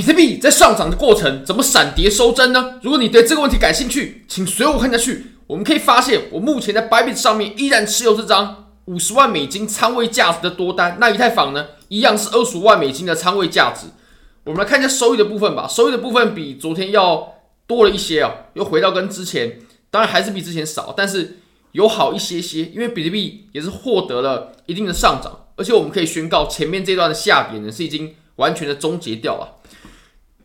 [0.00, 2.78] 比特币在上涨的过程怎么闪跌收针呢？
[2.80, 5.26] 如果你对这个问题感兴趣，请随我看下去。
[5.46, 10.96] 我们可以发现，我目前在 Bybit 上面依然持有这张五十万美金仓位价值的多单。
[10.98, 13.88] 那以太坊呢，一样是二十五万美金的仓位价值。
[14.44, 15.68] 我们来看一下收益的部分吧。
[15.68, 17.34] 收益的部分比昨天要
[17.66, 19.58] 多了一些啊，又回到跟之前，
[19.90, 21.40] 当然还是比之前少，但是
[21.72, 22.62] 有好一些些。
[22.74, 29.58] 因为比特币也是获得了一定的上涨，而且我们可以宣告前面这段的下跌呢是已经完全的终结掉了。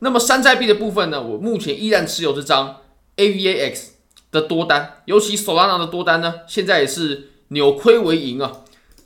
[0.06, 2.78] 那么山寨币的部分呢，我目前依然持有这张
[3.18, 3.88] AVAX
[4.32, 8.62] 的多单，尤其 Solana 的多单呢，现在也是扭亏为盈啊。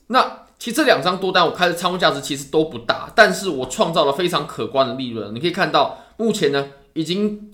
[0.08, 5.34] 那其实这两张多单我开的仓位价值其实都不大，但是我创造了非常可观的利润。
[5.34, 7.50] 你可以看到，目前呢已经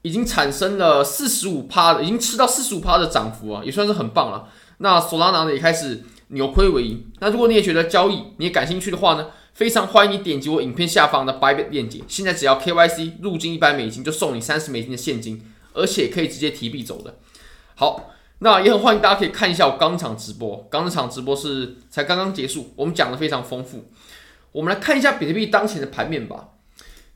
[0.00, 4.48] 已经产生了四十五趴的，已经吃到四十五趴的涨幅啊，也算是很棒了。
[4.78, 7.04] 那 Solana 呢也开始扭亏为盈。
[7.18, 15.42] 那如果你也觉得交易你也感兴趣的话呢，非常欢迎你点击我影片下方的 Bybit 链接，现在只要 KYC 入金一百美金就送你三十美金的现金，
[15.74, 17.16] 而且可以直接提币走的。
[17.74, 23.90] 好，那也很欢迎大家可以看一下我刚场直播，刚场直播是才刚刚结束，我们讲的非常丰富。
[24.52, 26.50] 我们来看一下比特币当前的盘面吧。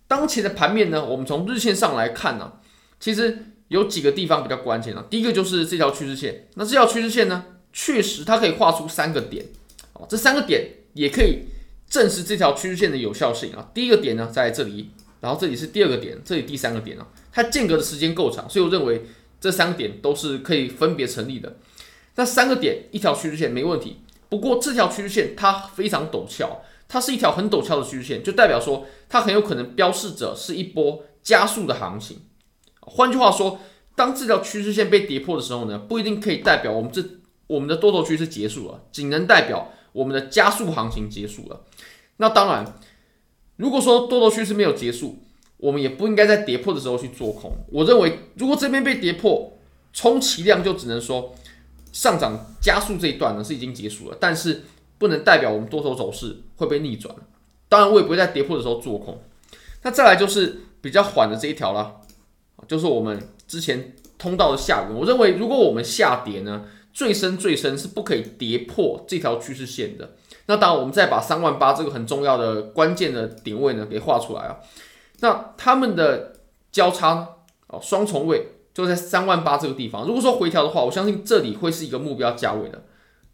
[0.06, 2.52] 当前的盘面呢，我们从日线上来看呢、
[3.00, 5.06] 其实有几个地方比较关键啊。
[5.08, 9.46] 第一个就是这条趋势线，那这条趋势线呢，确实它可以画出三个点，
[9.94, 11.44] 哦，这三个点也可以。
[11.88, 14.90] 证实这条趋势线的有效性啊，第一个点呢在这里，
[15.20, 19.06] 然后这里是第二个点，这里第三个点啊，它间隔的时间够长，所以我认为
[19.40, 21.56] 这三个点都是可以分别成立的。
[22.16, 32.22] 那三个点一条趋势线没问题，不过这条趋势线它非常陡峭，它是一条很陡峭的趋势线，就代表说它很有可能标示着是一波加速的行情。
[32.80, 33.60] 换句话说，
[33.94, 37.02] 当这条趋势线被跌破的时候呢，不一定可以代表我们这
[37.46, 39.72] 我们的多头趋势结束了，仅能代表。
[39.94, 41.60] 我们的加速行情结束了，
[42.16, 42.74] 那当然，
[43.56, 45.20] 如果说多头趋势没有结束，
[45.58, 47.52] 我们也不应该在跌破的时候去做空。
[47.70, 49.52] 我认为，如果这边被跌破，
[49.92, 51.32] 充其量就只能说
[51.92, 54.64] 上涨加速这一段呢是已经结束了，但是
[54.98, 57.14] 不能代表我们多头走势会被逆转。
[57.68, 59.22] 当然，我也不会在跌破的时候做空。
[59.82, 62.00] 那再来就是比较缓的这一条了，
[62.66, 64.94] 就是我们之前通道的下缘。
[64.94, 70.12] 我认为，如果我们下跌呢，最深最深是不可以跌破这条趋势线的。
[70.46, 74.58] 那当然，我们再把三万八这个很重要的关键的点位呢给画出来啊。
[75.20, 76.34] 那他们的
[76.70, 77.26] 交叉，
[77.66, 80.06] 哦，双重位就在三万八这个地方。
[80.06, 82.84] 如果说回调的话，我相信这里会是一个目标价位的。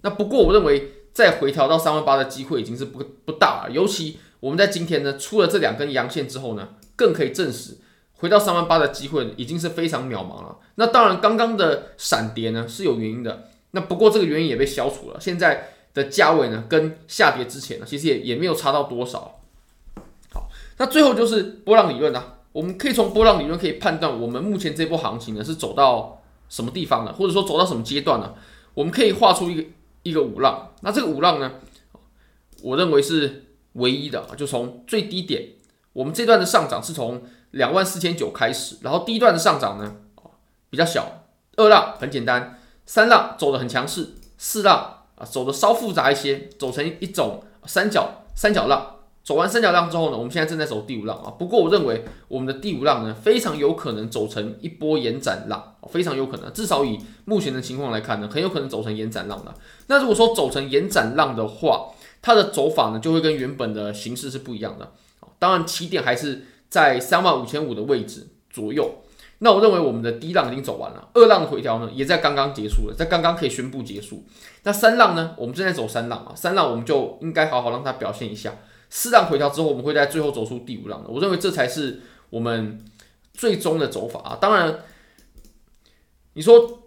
[0.03, 3.71] 那不过我认为再回调到三万八的机会已经是不不大了。
[3.71, 7.77] 尤其我们在今天呢出了这两根阳线之后呢，更可以证实
[8.15, 10.57] 回到三万八的机会已经是非常渺茫了。
[10.77, 13.49] 那当然，刚刚的闪跌呢是有原因的。
[13.73, 19.41] 那不过这个原因也被消除了，现在的价位呢，跟下跌之前呢，其实也也没有差到多少。
[20.33, 20.49] 好，
[20.79, 28.37] 那最后就是波浪理论啊，我们可以从波浪理论可以判断，我们目前这波行情呢是走到什么地方了，或者说走到什么阶段了。
[28.75, 29.65] 我们可以画出一个
[30.03, 31.55] 一个五浪，那这个五浪呢，
[32.63, 35.49] 我认为是唯一的，就从最低点，
[35.93, 39.97] 我们这段的上涨是从两万四千九开始，然后第一段的上涨呢，
[40.71, 41.25] 比较小，
[41.57, 42.60] 二浪很简单。
[42.91, 48.97] 三浪走得很强势，四浪啊走得稍复杂一些，走成一种三角三角浪。
[49.23, 51.31] 走完三角浪之后呢，我们现在正在走第五浪啊。
[51.39, 56.53] 不过我认为我们的第五浪呢，非常有可能走成一波延展浪，非常有可能。
[56.53, 59.55] 至少以目前的情况来看呢，很有可能走成延展浪的。
[59.87, 61.91] 那如果说走成延展浪的话，
[62.21, 64.91] 它的走法呢，就会跟原本的形式是不一样的。
[65.39, 68.97] 当然起点还是在三万五千五的位置左右。
[69.43, 74.23] 那我认为我们的第一浪已经走完了，二浪的回调呢也在刚刚结束了，在刚刚可以宣布结束。
[74.65, 78.55] 那三浪呢，我们正在走三浪啊，三浪我们就应该好好让它表现一下。
[78.91, 81.09] 四浪回调之后，我们会在最后走出第五浪的。
[81.09, 82.85] 我认为这才是我们
[83.33, 84.39] 最终的走法啊。
[84.39, 84.81] 当然，
[86.35, 86.83] 你说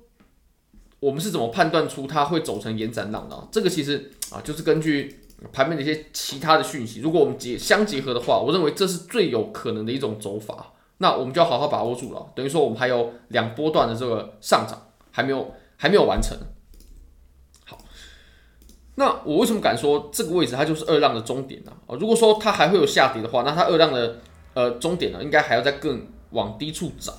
[0.99, 3.47] 我们是怎么判断出它会走成延展浪的？
[3.51, 5.21] 这个其实啊，就是根据
[5.51, 10.73] 盘面的一些其他的讯息，如果我们结相结合的话，我认为这是最有可能的一种走法。
[11.03, 16.37] 那我们就要好好把握住了，等于说我们还有两波段的这个上涨还没有还没有完成。
[17.65, 17.77] 好，
[18.95, 21.73] 那我为什么敢说这个位置它就是二浪的终点呢？
[21.87, 24.19] 啊，如果说它还会有下跌的话，那它二浪的
[24.53, 27.13] 呃终点呢，应该还要再更往低处涨。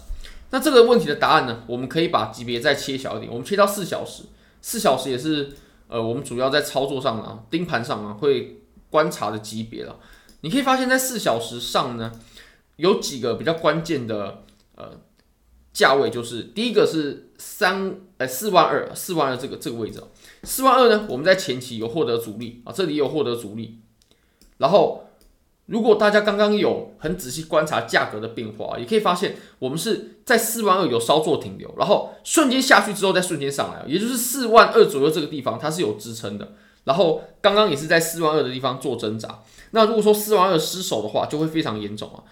[0.48, 4.22] 那这个问题的答案呢，我们可以把级别再切小一点，我们切到四小时，
[4.62, 5.52] 四小时也是
[5.88, 9.94] 呃我们主要在操作上啊盯盘上啊会观察的级别了。
[10.40, 12.10] 你可以发现，在四小时上呢。
[12.76, 14.42] 有几个比较关键的
[14.76, 15.00] 呃
[15.72, 20.02] 价位，就是第一个是三呃四万二四万二这个这个位置，
[20.42, 23.80] 四万二呢，我们在前期有获得阻力啊，这里有获得阻力，
[24.58, 25.08] 然后
[25.66, 36.52] 如果大家刚刚有很仔细观察价格的变化，也可以发现我们是在四万二有稍作停留，然后瞬间下去之后再瞬间上来，也就是四万二左右这个地方它是有支撑的。
[36.84, 39.42] 然后刚刚也是在四万二的地方做挣扎。
[39.70, 42.22] 那如果说四万二失守的话，就会非常严重啊。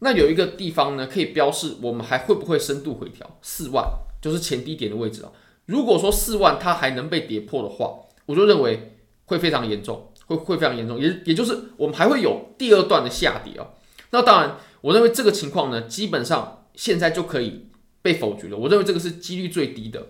[0.00, 3.84] 那有一个地方呢，可以标示我们还会不会深度回调，四万
[4.20, 5.32] 就是前低点的位置啊。
[5.66, 10.08] 如果说四万它还能被跌破的话，我就认为会非常严重。
[10.26, 13.66] 会会非常严重，也也就是我们还会有第二段的下跌啊。
[14.10, 17.66] 那当然，我认为这个情况呢，基本上现在就可以
[18.00, 18.56] 被否决了。
[18.56, 20.06] 我认为这个是几率最低的。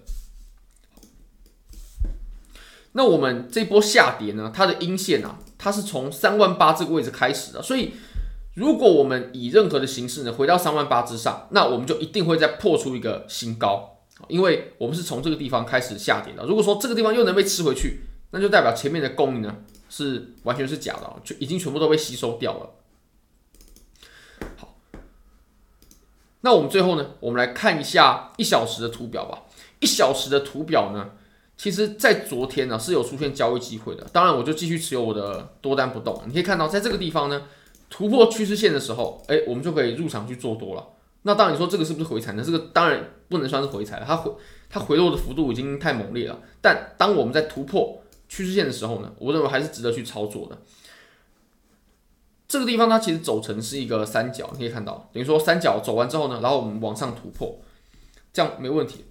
[2.92, 7.62] 那我们这波下跌呢，它的阴线啊，它是从三万八这个位置开始的。
[7.62, 7.92] 所以，
[8.54, 13.98] 如果我们以任何的形式呢，回到三万八之上，那我们就一定会再破出一个新高，
[14.28, 16.44] 因为我们是从这个地方开始下跌的。
[16.44, 18.00] 如果说这个地方又能被吃回去，
[18.32, 19.56] 那就代表前面的供应呢，
[19.88, 22.70] 是完全是假的，就已经全部都被吸收掉了。
[24.56, 24.76] 好，
[26.40, 29.42] 那我们最后呢，我们来看一下一小时的图表吧。
[29.80, 31.10] 一小时的图表呢，
[31.56, 34.04] 其实在昨天呢是有出现交易机会的。
[34.12, 36.22] 当然，我就继续持有我的多单不动。
[36.26, 37.44] 你可以看到，在这个地方呢，
[37.90, 40.88] 突破趋势线的时候，哎，我们就可以入场去做多了。
[41.22, 42.42] 那当然，你说这个是不是回踩呢？
[42.42, 44.32] 这个当然不能算是回踩了，它回
[44.70, 46.40] 它回落的幅度已经太猛烈了。
[46.62, 50.56] 但当我们在突破趋势线的时候呢，我认为还是值得去操作的。
[52.48, 57.60] 这个地方它其实走成是一个三角，你可以看到，等于说三角走完之后呢，然后我们往上突破，
[58.32, 59.04] 这样没问题。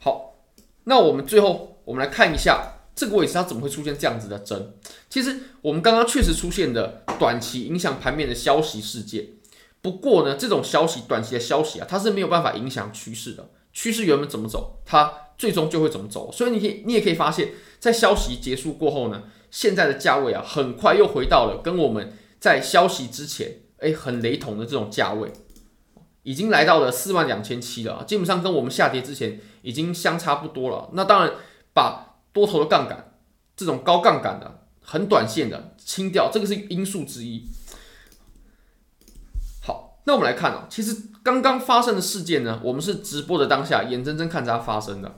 [0.00, 0.36] 好，
[0.84, 4.74] 那我们最后我们来看一下这个位置它怎么会出现这样子的针。
[5.08, 9.28] 其实我们刚刚确实出现的短期影响盘面的消息事件，
[9.80, 13.50] 不过呢，这种消息短期的消息啊，它是没有办法影响趋势的。
[13.72, 16.32] 趋势原本怎么走，它最终就会怎么走。
[16.32, 17.50] 所以你可以，你也可以发现。
[17.78, 25.30] 在消息结束过后呢，现在的价位啊，很快又回到了跟我们在消息之前，哎，很雷同的这种价位，
[26.22, 30.88] 已经来到了四万两千七了，基本上跟我们下跌之前已经相差不多了。
[30.94, 31.34] 那当然，
[31.74, 32.05] 把
[32.36, 33.12] 多头的杠杆，
[33.56, 37.48] 这种高杠杆的、很短线的清掉，这个是因素之一。
[39.62, 45.16] 好，那我们来看啊，其实刚刚发生的事件呢，我们是直播的当下，眼睁睁看着它发生的。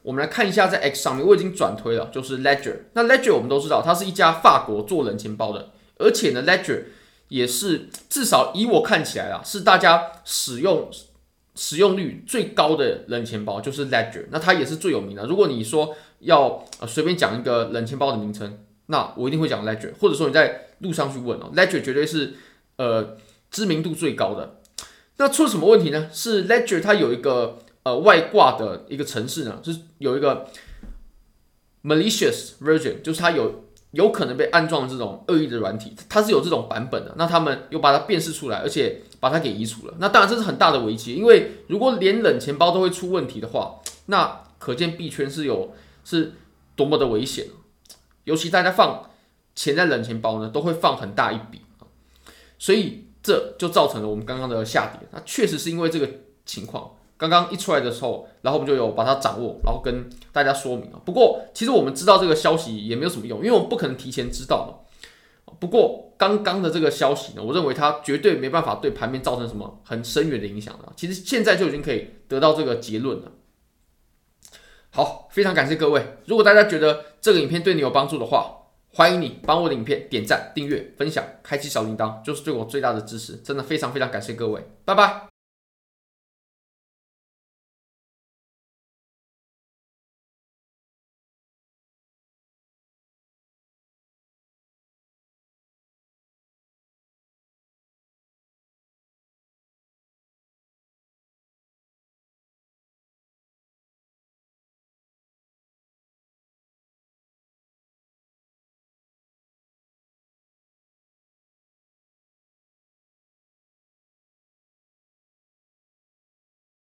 [0.00, 2.76] 我们来看一下，在 X 上面我已经转推了，就是 Ledger。
[2.94, 6.84] 那 Ledger 我们都知道，它是一家法国做冷钱包的，而且呢，Ledger
[7.28, 10.88] 也是至少以我看起来啊，是大家使用
[11.56, 14.26] 使用率最高的冷钱包，就是 Ledger。
[14.30, 15.26] 那它也是最有名的。
[15.26, 22.34] 如果你说要随便讲一个冷钱包的名称，那我一定会讲 Ledger，或者说你在路上去问哦，Ledger 绝对是
[22.76, 23.16] 呃
[23.50, 24.60] 知名度最高的。
[25.16, 26.08] 那出了什么问题呢？
[26.12, 27.58] 是 Ledger 它有一个。
[27.86, 30.48] 呃，外挂的一个程式呢，是有一个
[31.84, 33.65] malicious version，就是它有
[33.96, 37.14] 有可能被安装这种恶意的软体，它是有这种版本的。
[37.16, 39.94] 那他们又把它辨识出来，而且把它给移除了。
[39.98, 45.72] 那当然这是很大的危机，因为如果连冷钱包都会出问题的话，那可见币圈是有
[46.04, 46.34] 是
[46.76, 47.46] 多么的危险。
[48.24, 49.08] 尤其大家放
[49.54, 51.88] 钱在冷钱包呢，都会放很大一笔啊，
[52.58, 55.08] 所以这就造成了我们刚刚的下跌。
[55.12, 56.08] 那确实是因为这个
[56.44, 56.90] 情况。
[57.18, 61.00] 刚刚一出来的时候，然后我们就有把它掌握，然后跟大家说明了。
[61.04, 65.54] 不过，其实我们知道这个消息也没有什么用，因为我们不可能提前知道嘛。
[65.58, 70.92] 不过，刚刚的这个消息呢，我认为它绝对没办法对盘面造成什么很深远的影响了。
[70.96, 73.32] 其实现在就已经可以得到这个结论了。
[74.90, 76.16] 好，非常感谢各位。
[76.26, 78.52] 如果大家觉得这个影片对你有帮助的话，
[78.92, 83.36] 欢迎你帮我的影片点赞、订阅、分享、开启小铃铛，就是对我最大的支持。
[83.36, 85.35] 真的非常非常感谢各位，拜拜。